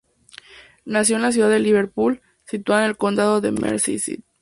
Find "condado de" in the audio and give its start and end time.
2.97-3.51